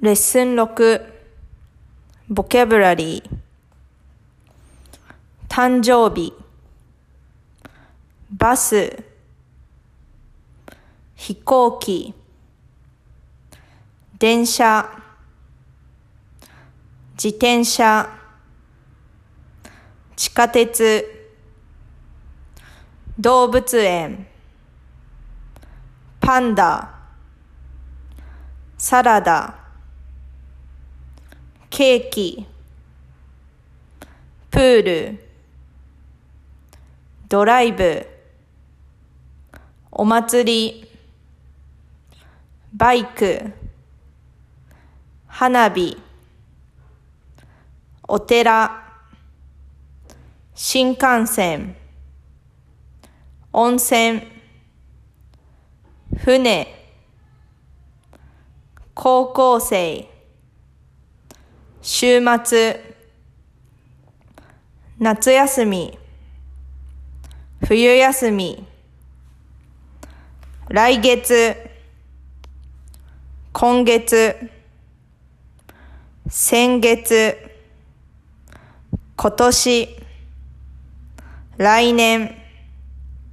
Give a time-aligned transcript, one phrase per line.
[0.00, 1.06] レッスン6
[2.28, 3.42] ボキャブラリー
[5.48, 6.32] 誕生日。
[8.30, 9.04] バス。
[11.14, 12.14] 飛行機。
[14.18, 14.88] 電車。
[17.22, 18.08] 自転車。
[20.16, 21.04] 地下鉄。
[23.18, 24.26] 動物園。
[26.18, 26.94] パンダ。
[28.78, 29.61] サラダ。
[31.74, 32.46] ケーキ
[34.50, 35.24] プール
[37.30, 38.06] ドライブ
[39.90, 40.90] お祭り
[42.74, 43.50] バイク
[45.26, 45.96] 花火
[48.06, 48.82] お寺
[50.54, 51.74] 新幹線
[53.50, 54.20] 温泉
[56.18, 56.66] 船
[58.92, 60.11] 高校生。
[61.84, 62.94] 週末。
[65.00, 65.98] 夏休み。
[67.66, 68.64] 冬休み。
[70.68, 71.56] 来月。
[73.52, 74.48] 今月。
[76.28, 77.36] 先月。
[79.16, 79.88] 今年。
[81.58, 82.36] 来年。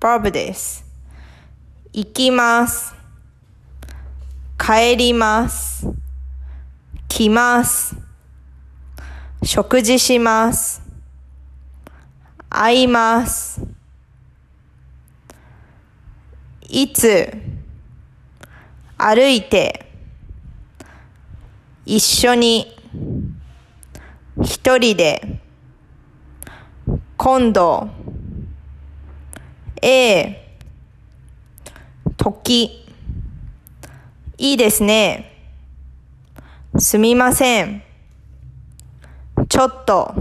[0.00, 0.86] バブです
[1.92, 2.94] 行きます。
[4.58, 5.86] 帰ります。
[7.08, 8.07] 来ます。
[9.42, 10.82] 食事します。
[12.50, 13.62] 会います。
[16.68, 17.32] いつ？
[18.98, 19.90] 歩いて。
[21.86, 22.76] 一緒に。
[24.42, 25.40] 一人で。
[27.16, 27.88] 今度。
[29.80, 30.56] A
[32.16, 32.84] 時。
[34.36, 35.32] いいですね。
[36.78, 37.82] すみません。
[39.48, 40.14] ちょっと。